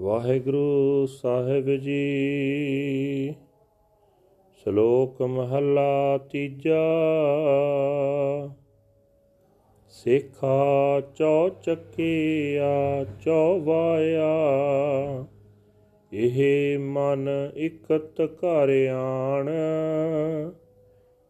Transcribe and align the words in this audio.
ਵਾਹਿਗੁਰੂ 0.00 1.06
ਸਾਹਿਬ 1.06 1.70
ਜੀ। 1.70 3.34
ਸ਼ਲੋਕ 4.54 5.22
ਮਹਲਾ 5.22 6.18
ਤੀਜਾ। 6.18 6.84
ਸਿੱਖਾ 9.88 11.00
ਚੌ 11.00 11.48
ਚੱਕਿਆ 11.48 13.04
ਚੌਵਾਇਆ। 13.04 14.34
ਇਹ 16.12 16.78
ਮਨ 16.78 17.28
ਇਕਤ 17.56 18.20
ਘਰ 18.20 18.88
ਆਣ। 18.92 19.50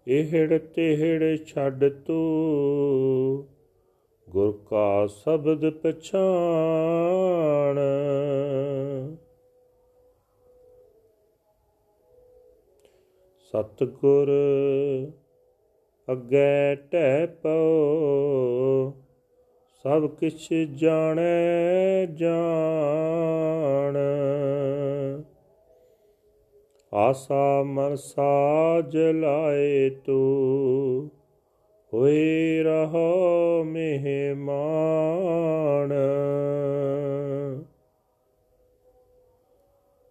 ਇਹੜ 0.08 0.58
ਤਿਹੜ 0.58 1.36
ਛੱਡ 1.46 1.84
ਤੂੰ। 1.84 3.53
ਗੁਰ 4.34 4.58
ਕਾ 4.70 5.06
ਸ਼ਬਦ 5.06 5.70
ਪਛਾਣ। 5.70 7.78
ਸਤਗੁਰ 13.54 14.28
ਅੱਗੇ 16.12 16.74
ਟਹਿ 16.74 17.26
ਪਉ, 17.26 18.92
ਸਭ 19.84 20.06
ਕਿਛ 20.06 20.52
ਜਾਣੈ 20.52 22.06
ਜਾਣ। 22.06 23.96
ਆਸਾ 26.92 27.62
ਮਨ 27.62 27.96
ਸਾਜ 27.96 28.96
ਲਾਏ 28.96 29.90
ਤੂੰ 29.90 31.10
ਹੋਏ 31.94 32.62
ਰਹੋ 32.62 33.64
ਮਹਿਮਾਨ। 33.64 35.92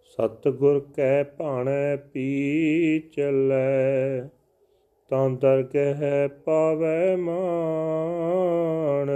ਸਤਗੁਰ 0.05 0.87
ਕੈ 0.95 1.23
ਭਾਣੈ 1.23 1.95
ਪੀ 1.95 2.99
ਚੱਲੈ 2.99 4.29
ਤਾਂ 5.09 5.29
ਦਰਗਹਿ 5.29 6.27
ਪਾਵੈ 6.27 7.15
ਮਾਨ 7.15 9.07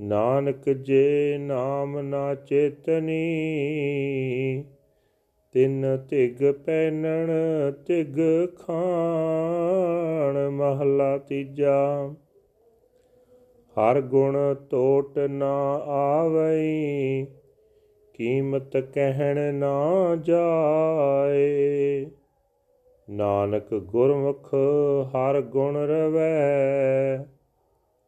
ਨਾਨਕ 0.00 0.70
ਜੇ 0.70 1.38
ਨਾਮ 1.40 2.00
ਨਾ 2.00 2.34
ਚੇਤਨੀ 2.34 3.44
ਤਿੰਨ 5.52 5.96
ਤਿਗ 6.10 6.52
ਪੈਨਣ 6.52 7.30
ਤਿਗ 7.86 8.16
ਖਾਣ, 8.58 10.50
ਮਹਲਾ 10.50 11.18
ਤੀਜਾ। 11.18 12.10
ਹਰ 13.76 14.00
ਗੁਣ 14.00 14.54
ਟੋਟ 14.70 15.18
ਨਾ 15.18 15.74
ਆਵਈ, 15.86 17.26
ਕੀਮਤ 18.14 18.76
ਕਹਿਣ 18.76 19.54
ਨਾ 19.54 20.16
ਜਾਏ। 20.16 22.06
ਨਾਨਕ 23.10 23.74
ਗੁਰਮੁਖ 23.74 24.54
ਹਰ 25.14 25.40
ਗੁਣ 25.40 25.76
ਰਵੈ, 25.76 27.18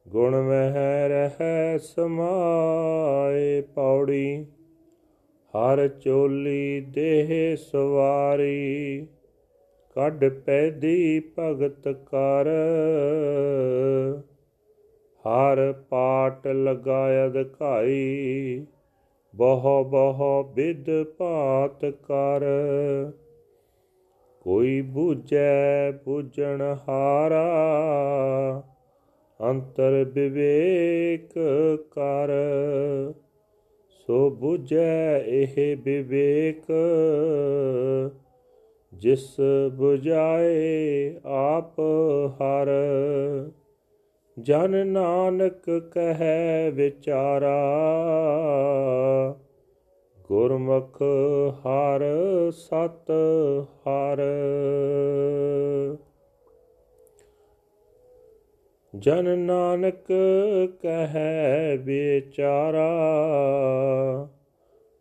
ਗੁਣ 0.08 0.40
ਮਹਿ 0.42 1.08
ਰਹਿ 1.08 1.78
ਸਮਾਏ 1.78 3.60
ਪੌੜੀ। 3.60 4.46
ਹਰ 5.56 5.88
ਚੋਲੀ 5.88 6.80
ਦੇਹ 6.80 7.56
ਸਵਾਰੀ, 7.56 9.06
ਕੱਢ 9.94 10.24
ਪੈਦੀ 10.24 11.20
ਭਗਤ 11.38 11.88
ਕਰ। 11.88 12.46
ਹਰ 15.24 15.72
ਪਾਟ 15.72 16.46
ਲਗਾਇ 16.46 17.26
ਅਧਿਕਾਈ 17.26 18.66
ਬਹੁ 19.34 19.84
ਬਹੁ 19.84 20.42
ਵਿਦ 20.42 21.02
ਭਾਤ 21.02 21.84
ਕਰ। 21.84 22.44
ਕੋਈ 24.40 24.80
ਬੂਝੈ 24.80 25.90
ਬੂਝਣ 25.90 26.76
ਹਾਰਾ, 26.88 27.44
ਅੰਤਰ 29.40 30.04
ਵਿਵੇਕ 30.04 31.38
ਕਰ। 31.90 32.30
ਸੋ 34.12 34.38
부ਝੈ 34.40 35.18
ਇਹ 35.18 35.76
ਵਿਵੇਕ, 35.76 36.64
ਜਿਸ 38.94 39.36
부ਝਾਏ 39.80 41.14
ਆਪ 41.24 41.80
ਹਰ। 42.28 42.70
ਜਨ 44.42 44.86
ਨਾਨਕ 44.86 45.70
ਕਹੈ 45.70 46.70
ਵਿਚਾਰਾ, 46.70 47.56
ਗੁਰਮੁਖ 50.28 51.02
ਹਰ 51.66 52.04
ਸਤ 52.50 53.10
ਹਰ। 53.88 54.22
ਜਨ 58.94 59.38
ਨਾਨਕ 59.38 60.06
ਕਹੈ 60.82 61.76
ਵਿਚਾਰਾ 61.76 62.88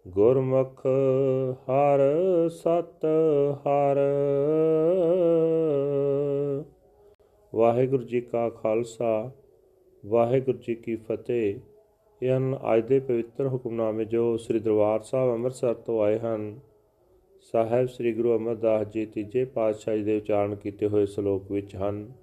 ਗੁਰਮੁਖ 0.07 0.85
ਹਰ 1.61 1.99
ਸਤ 2.49 3.05
ਹਰ। 3.67 3.97
ਵਾਹਿਗੁਰੂ 7.55 8.03
ਜੀ 8.03 8.21
ਕਾ 8.21 8.49
ਖਾਲਸਾ, 8.49 9.31
ਵਾਹਿਗੁਰੂ 10.05 10.57
ਜੀ 10.57 10.75
ਕੀ 10.75 10.95
ਫਤਿਹ। 10.95 11.59
ਇਹ 12.23 12.37
ਹਨ 12.37 12.59
ਅੱਜ 12.73 12.87
ਦੇ 12.87 12.99
ਪਵਿੱਤਰ 12.99 13.47
ਹੁਕਮਨਾਮੇ 13.47 14.05
ਜੋ 14.05 14.37
ਸ੍ਰੀ 14.37 14.59
ਦਰਬਾਰ 14.59 14.99
ਸਾਹਿਬ 14.99 15.33
ਅੰਮ੍ਰਿਤਸਰ 15.33 15.73
ਤੋਂ 15.73 16.01
ਆਏ 16.03 16.19
ਹਨ, 16.19 16.59
ਸਾਹਿਬ 17.41 17.87
ਸ੍ਰੀ 17.87 18.13
ਗੁਰੂ 18.13 18.35
ਅਮਰਦਾਸ 18.37 18.87
ਜੀ 18.87 19.05
ਤੀਜੇ 19.05 19.45
ਪਾਤਸ਼ਾਹ 19.45 19.95
ਜੀ 19.95 20.03
ਦੇ 20.03 20.17
ਉਚਾਰਨ 20.17 20.55
ਕੀਤੇ 20.55 20.87
ਹੋਏ 20.87 21.05
ਸ਼ਲੋਕ 21.05 21.51
ਵਿੱਚ 21.51 21.75
ਹਨ। 21.75 22.20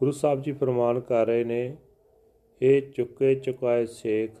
ਗੁਰੂ 0.00 0.12
ਸਾਹਿਬ 0.12 0.42
ਜੀ 0.42 0.52
ਫਰਮਾਨ 0.52 1.00
ਕਰ 1.00 1.26
ਰਹੇ 1.26 1.44
ਨੇ 1.44 1.76
ਇਹ 2.60 2.82
ਚੁੱਕੇ 2.82 3.34
ਚੁਕਾਏ 3.34 3.86
ਸੇਖ, 3.86 4.38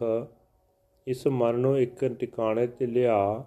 ਇਸ 1.06 1.26
ਮਨ 1.26 1.58
ਨੂੰ 1.58 1.80
ਇੱਕ 1.80 2.04
ਟਿਕਾਣੇ 2.04 2.66
ਤੇ 2.66 2.86
ਲਿਆ, 2.86 3.44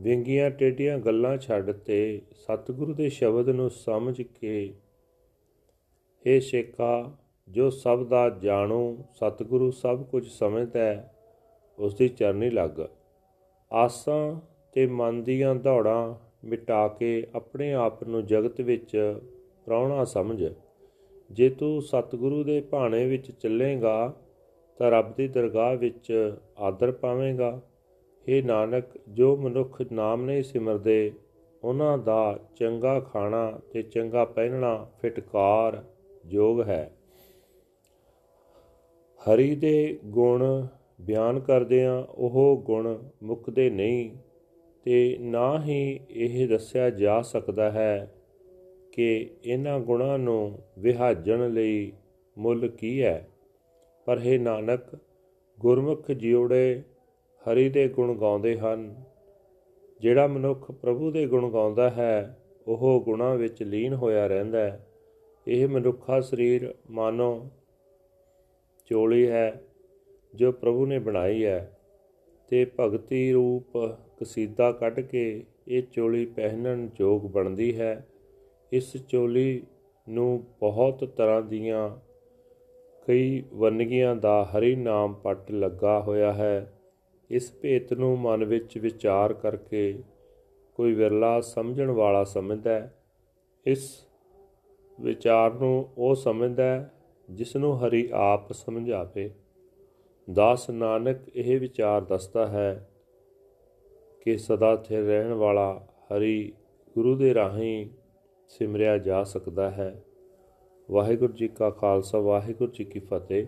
ਵਿੰਗੀਆਂ 0.00 0.50
ਟੇਡੀਆਂ 0.50 0.98
ਗੱਲਾਂ 0.98 1.36
ਛੱਡ 1.38 1.70
ਤੇ 1.72 2.22
ਸਤਿਗੁਰੂ 2.32 2.94
ਦੇ 2.94 3.08
ਸ਼ਬਦ 3.08 3.48
ਨੂੰ 3.48 3.70
ਸਮਝ 3.70 4.22
ਕੇ। 4.22 4.74
ਇਹ 6.26 6.40
ਸ਼ੇਖਾ, 6.40 7.16
ਜੋ 7.48 7.70
ਸਭ 7.70 8.04
ਦਾ 8.04 8.28
ਜਾਣੂ, 8.30 9.04
ਸਤਿਗੁਰੂ 9.14 9.70
ਸਭ 9.70 10.04
ਕੁਝ 10.04 10.26
ਸਮਝਦਾ 10.28 10.80
ਹੈ 10.80 11.14
ਉਸ 11.78 11.94
ਦੀ 11.94 12.08
ਚਰਨੀ 12.08 12.50
ਲੱਗ। 12.50 12.80
ਆਸਾਂ 13.72 14.40
ਤੇ 14.72 14.86
ਮਨ 14.86 15.22
ਦੀਆਂ 15.22 15.54
ਦੌੜਾਂ 15.54 16.14
ਮਿਟਾ 16.46 16.86
ਕੇ 16.88 17.26
ਆਪਣੇ 17.34 17.72
ਆਪ 17.74 18.04
ਨੂੰ 18.04 18.26
ਜਗਤ 18.26 18.60
ਵਿੱਚ 18.60 19.20
ਪ੍ਰਾਉਣਾ 19.64 20.04
ਸਮਝ। 20.04 20.44
ਜੇ 21.30 21.48
ਤੂੰ 21.48 21.82
ਸਤਿਗੁਰੂ 21.82 22.44
ਦੇ 22.44 22.60
ਭਾਣੇ 22.60 23.06
ਵਿੱਚ 23.06 23.30
ਚੱਲੇਗਾ, 23.30 24.14
ਤਾਂ 24.78 24.90
ਰੱਬ 24.90 25.14
ਦੀ 25.14 25.28
ਦਰਗਾਹ 25.28 25.76
ਵਿੱਚ 25.76 26.36
ਆਦਰ 26.58 26.92
ਪਾਵੇਂਗਾ। 26.92 27.60
हे 28.26 28.44
ਨਾਨਕ, 28.44 28.84
ਜੋ 29.08 29.36
ਮਨੁੱਖ 29.36 29.82
ਨਾਮ 29.92 30.24
ਨਹੀਂ 30.24 30.42
ਸਿਮਰਦੇ, 30.42 31.12
ਉਹਨਾਂ 31.64 31.98
ਦਾ 31.98 32.38
ਚੰਗਾ 32.56 33.00
ਖਾਣਾ 33.00 33.60
ਤੇ 33.72 33.82
ਚੰਗਾ 33.82 34.24
ਪਹਿਨਣਾ 34.24 34.90
ਫਿਟਕਾਰ 35.00 35.84
ਯੋਗ 36.26 36.62
ਹੈ। 36.62 36.92
ਹਰੀ 39.20 39.54
ਦੇ 39.56 39.98
ਗੁਣ 40.04 40.66
ਬਿਆਨ 41.00 41.40
ਕਰਦਿਆਂ 41.40 42.04
ਉਹ 42.10 42.62
ਗੁਣ 42.66 42.98
ਮੁੱਕਦੇ 43.22 43.70
ਨਹੀਂ, 43.70 44.10
ਤੇ 44.84 45.16
ਨਾ 45.20 45.62
ਹੀ 45.62 46.00
ਇਹ 46.10 46.48
ਦੱਸਿਆ 46.48 46.90
ਜਾ 46.90 47.22
ਸਕਦਾ 47.22 47.70
ਹੈ 47.70 48.15
ਕਿ 48.96 49.30
ਇਹਨਾਂ 49.44 49.80
ਗੁਣਾਂ 49.80 50.18
ਨੂੰ 50.18 50.58
ਵਿਹਾਜਣ 50.78 51.52
ਲਈ 51.52 51.92
ਮੁੱਲ 52.38 52.68
ਕੀ 52.68 53.02
ਹੈ? 53.02 53.28
ਪਰ 54.04 54.18
ਹੈ 54.18 54.38
ਨਾਨਕ, 54.38 54.98
ਗੁਰਮੁਖ 55.60 56.10
ਜਿਉੜੇ 56.10 56.82
ਹਰੀ 57.42 57.68
ਦੇ 57.68 57.88
ਗੁਣ 57.88 58.18
ਗਾਉਂਦੇ 58.18 58.58
ਹਨ। 58.58 59.04
ਜਿਹੜਾ 60.00 60.26
ਮਨੁੱਖ 60.26 60.72
ਪ੍ਰਭੂ 60.72 61.10
ਦੇ 61.10 61.26
ਗੁਣ 61.26 61.52
ਗਾਉਂਦਾ 61.52 61.90
ਹੈ, 61.90 62.38
ਉਹ 62.66 63.02
ਗੁਣਾਂ 63.04 63.36
ਵਿੱਚ 63.36 63.62
ਲੀਨ 63.62 63.94
ਹੋਇਆ 63.94 64.26
ਰਹਿੰਦਾ 64.26 64.58
ਹੈ। 64.58 64.86
ਇਹ 65.48 65.68
ਮਨੁੱਖਾ 65.68 66.20
ਸਰੀਰ 66.20 66.74
ਮਾਨੋ 66.90 67.50
ਚੋਲੀ 68.86 69.30
ਹੈ, 69.30 69.62
ਜੋ 70.34 70.52
ਪ੍ਰਭੂ 70.52 70.86
ਨੇ 70.86 70.98
ਬਣਾਈ 70.98 71.44
ਹੈ। 71.44 71.78
ਤੇ 72.48 72.70
ਭਗਤੀ 72.80 73.32
ਰੂਪ 73.32 73.78
ਕਸੀਦਾ 74.20 74.72
ਕੱਢ 74.72 75.00
ਕੇ 75.00 75.44
ਇਹ 75.68 75.82
ਚੋਲੀ 75.92 76.26
ਪਹਿਨਣ 76.26 76.88
ਯੋਗ 77.00 77.22
ਬਣਦੀ 77.22 77.80
ਹੈ। 77.80 78.06
ਇਸ 78.72 78.96
ਚੋਲੀ 78.96 79.62
ਨੂੰ 80.08 80.44
ਬਹੁਤ 80.60 81.04
ਤਰ੍ਹਾਂ 81.04 81.42
ਦੀਆਂ 81.42 81.96
ਕਈ 83.06 83.44
ਵੰਨਗੀਆਂ 83.54 84.16
ਦਾ 84.16 84.44
ਹਰੀ 84.44 84.76
ਨਾਮ 84.76 85.14
ਪੱਟ 85.14 85.50
ਲੱਗਾ 85.50 86.00
ਹੋਇਆ 86.00 86.32
ਹੈ। 86.32 86.72
ਇਸ 87.30 87.52
ਭੇਤ 87.60 87.92
ਨੂੰ 87.92 88.18
ਮਨ 88.18 88.44
ਵਿੱਚ 88.44 88.78
ਵਿਚਾਰ 88.78 89.32
ਕਰਕੇ 89.32 90.02
ਕੋਈ 90.74 90.94
ਵਿਰਲਾ 90.94 91.40
ਸਮਝਣ 91.40 91.90
ਵਾਲਾ 91.90 92.24
ਸਮਝਦਾ 92.24 92.70
ਹੈ। 92.70 92.94
ਇਸ 93.66 94.06
ਵਿਚਾਰ 95.00 95.54
ਨੂੰ 95.54 95.88
ਉਹ 95.98 96.14
ਸਮਝਦਾ 96.14 96.64
ਹੈ 96.64 96.92
ਜਿਸ 97.30 97.56
ਨੂੰ 97.56 97.86
ਹਰੀ 97.86 98.08
ਆਪ 98.12 98.52
ਸਮਝਾਵੇ। 98.52 99.30
ਦਾਸ 100.32 100.70
ਨਾਨਕ 100.70 101.16
ਇਹ 101.34 101.60
ਵਿਚਾਰ 101.60 102.00
ਦੱਸਦਾ 102.00 102.46
ਹੈ 102.46 102.90
ਕਿ 104.20 104.38
ਸਦਾ 104.38 104.76
ਸਥਿਰ 104.76 105.02
ਰਹਿਣ 105.02 105.32
ਵਾਲਾ 105.32 105.86
ਹਰੀ 106.02 106.52
ਗੁਰੂ 106.94 107.16
ਦੇ 107.16 107.34
ਰਾਹੀਂ 107.34 107.86
ਸਿਮਰਿਆ 108.48 108.96
ਜਾ 108.98 109.22
ਸਕਦਾ 109.24 109.70
ਹੈ 109.70 109.94
ਵਾਹਿਗੁਰੂ 110.90 111.32
ਜੀ 111.32 111.48
ਕਾ 111.48 111.70
ਖਾਲਸਾ 111.70 112.18
ਵਾਹਿਗੁਰੂ 112.18 112.72
ਜੀ 112.72 112.84
ਕੀ 112.84 113.00
ਫਤਿਹ 113.10 113.46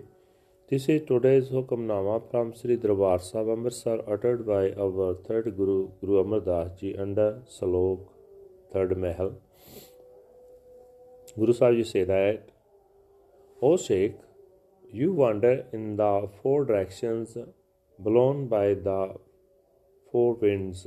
This 0.71 0.87
is 0.91 1.05
today's 1.09 1.47
Hukamnama 1.49 2.15
from 2.31 2.49
Sri 2.55 2.77
Darbar 2.77 3.19
Sahib 3.27 3.49
Amritsar 3.53 3.95
uttered 4.07 4.41
by 4.47 4.65
our 4.87 5.07
third 5.27 5.47
Guru 5.57 5.77
Guru 6.01 6.19
Amar 6.23 6.41
Das 6.41 6.75
Ji 6.81 6.91
under 7.05 7.29
Salok 7.55 8.03
third 8.75 8.93
Mahal. 9.05 9.31
Guru 11.39 11.55
Sahib 11.55 11.79
Ji 11.79 11.85
say 11.85 12.05
that, 12.05 12.51
O 13.63 13.79
Sheikh, 13.79 14.19
you 14.93 15.15
wander 15.15 15.55
in 15.73 15.97
the 15.97 16.11
four 16.43 16.67
directions 16.67 17.35
blown 17.99 18.47
by 18.49 18.75
the 18.75 19.01
four 20.13 20.35
winds. 20.35 20.87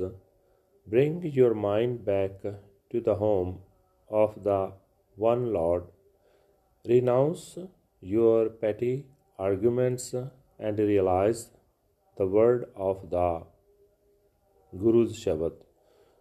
Bring 0.86 1.20
your 1.40 1.54
mind 1.54 2.04
back 2.04 2.40
to 2.42 3.00
the 3.00 3.16
home 3.16 3.52
of 4.12 4.42
the 4.44 4.72
one 5.16 5.52
Lord. 5.52 5.84
Renounce 6.86 7.58
your 8.00 8.48
petty 8.48 9.06
arguments 9.38 10.14
and 10.58 10.78
realize 10.78 11.50
the 12.18 12.26
word 12.26 12.66
of 12.76 13.10
the 13.10 13.42
Guru's 14.78 15.18
Shabad. 15.24 15.52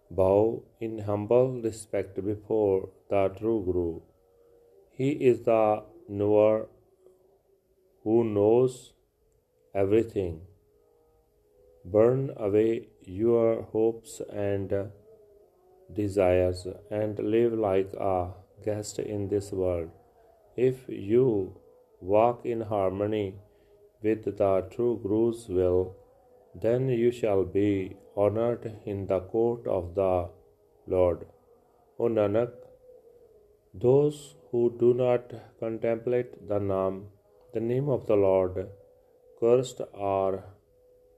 Bow 0.10 0.64
in 0.80 1.00
humble 1.00 1.62
respect 1.62 2.24
before 2.26 2.90
the 3.10 3.30
true 3.38 3.64
Guru. 3.66 4.02
He 4.92 5.12
is 5.12 5.42
the 5.44 5.84
knower 6.10 6.68
who 8.04 8.24
knows 8.24 8.94
everything. 9.74 10.42
Burn 11.86 12.32
away 12.36 12.90
your 13.04 13.64
hopes 13.64 14.22
and 14.32 14.92
desires 15.94 16.68
and 16.90 17.20
live 17.20 17.54
like 17.54 17.94
a 17.94 18.30
guest 18.66 19.00
in 19.00 19.28
this 19.28 19.52
world. 19.52 19.90
If 20.56 20.88
you 20.88 21.56
walk 22.00 22.46
in 22.46 22.62
harmony 22.62 23.36
with 24.02 24.26
the 24.38 24.68
true 24.74 25.00
Guru's 25.04 25.48
will, 25.48 25.96
then 26.54 26.90
you 26.90 27.12
shall 27.12 27.44
be 27.44 27.96
honored 28.16 28.80
in 28.86 29.08
the 29.08 29.20
court 29.20 29.68
of 29.68 29.96
the 29.96 30.30
Lord. 30.88 31.26
O 32.00 32.06
Nanak, 32.06 32.52
those 33.74 34.36
who 34.50 34.76
do 34.80 34.94
not 34.94 35.34
contemplate 35.60 36.48
the 36.48 36.60
name, 36.60 37.08
the 37.54 37.60
name 37.60 37.88
of 37.90 38.08
the 38.08 38.16
Lord, 38.16 38.68
cursed 39.40 39.82
are 39.94 40.44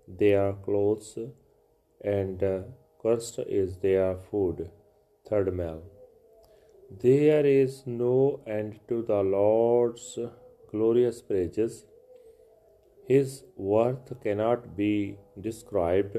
their 0.08 0.54
clothes, 0.54 1.18
and 2.04 2.44
cursed 3.03 3.39
is 3.61 3.77
their 3.77 4.15
food. 4.15 4.69
Third 5.29 5.53
Mal. 5.53 5.81
There 7.01 7.45
is 7.45 7.83
no 7.85 8.41
end 8.45 8.79
to 8.89 9.01
the 9.01 9.21
Lord's 9.23 10.19
glorious 10.71 11.21
praises. 11.21 11.85
His 13.07 13.44
worth 13.57 14.13
cannot 14.23 14.77
be 14.77 15.17
described. 15.39 16.17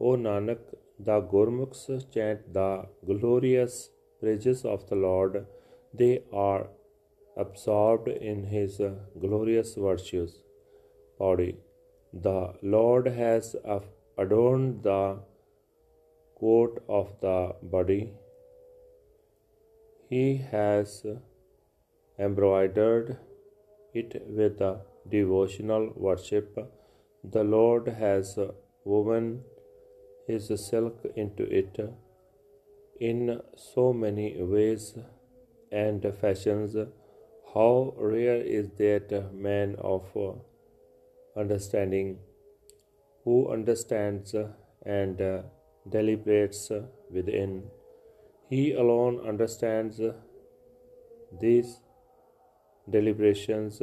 O 0.00 0.16
Nanak, 0.24 0.60
the 0.98 1.20
Gurmukhs 1.20 1.86
chant 2.12 2.52
the 2.52 2.86
glorious 3.04 3.90
praises 4.20 4.64
of 4.64 4.88
the 4.88 4.96
Lord. 4.96 5.46
They 5.92 6.22
are 6.32 6.68
absorbed 7.36 8.08
in 8.08 8.44
His 8.44 8.80
glorious 9.20 9.74
virtues. 9.74 10.38
Body. 11.18 11.56
The 12.12 12.54
Lord 12.62 13.06
has 13.06 13.56
adorned 14.18 14.82
the 14.82 15.18
coat 16.44 16.82
of 16.88 17.12
the 17.24 17.36
body. 17.74 18.02
He 20.10 20.24
has 20.50 21.06
embroidered 22.18 23.16
it 24.00 24.16
with 24.38 24.60
devotional 25.14 25.86
worship. 25.96 26.58
The 27.36 27.44
Lord 27.44 27.88
has 28.02 28.38
woven 28.84 29.28
His 30.26 30.50
silk 30.66 31.06
into 31.22 31.44
it 31.60 31.80
in 33.00 33.40
so 33.56 33.92
many 34.04 34.28
ways 34.54 34.84
and 35.84 36.06
fashions. 36.20 36.76
How 37.54 37.94
rare 37.96 38.40
is 38.60 38.70
that 38.78 39.34
man 39.46 39.76
of 39.78 40.04
understanding 41.42 42.18
who 43.24 43.36
understands 43.56 44.34
and 44.98 45.20
deliberates 45.87 46.71
within. 47.11 47.63
He 48.49 48.73
alone 48.73 49.19
understands 49.27 49.99
these 51.41 51.81
deliberations, 52.87 53.81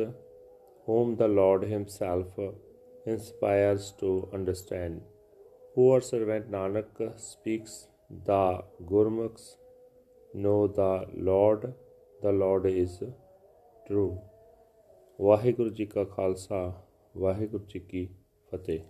whom 0.86 1.16
the 1.16 1.28
Lord 1.28 1.64
Himself 1.64 2.26
inspires 3.06 3.92
to 4.00 4.28
understand. 4.32 5.02
Poor 5.74 6.00
servant 6.00 6.50
Nanak 6.50 7.18
speaks, 7.18 7.88
the 8.24 8.62
Gurmukhs 8.84 9.56
know 10.34 10.66
the 10.66 11.06
Lord, 11.14 11.74
the 12.22 12.32
Lord 12.32 12.66
is 12.66 13.02
true. 13.88 14.16
Waheguru 15.20 15.70
ji 15.70 15.84
ਕਾ 15.86 16.04
ਖਾਲਸਾ 16.04 16.56
ਵਾਹਿਗੁਰੂ 17.16 17.64
ਜੀ 17.68 17.78
ਕੀ 17.80 18.08
ਫਤਿਹ 18.52 18.80